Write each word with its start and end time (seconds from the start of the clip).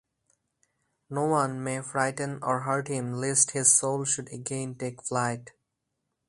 No 1.11 1.25
one 1.27 1.63
may 1.63 1.79
frighten 1.83 2.39
or 2.41 2.61
hurt 2.61 2.87
him 2.87 3.13
lest 3.13 3.51
his 3.51 3.71
soul 3.71 4.03
should 4.03 4.33
again 4.33 4.73
take 4.73 5.03
flight. 5.03 5.51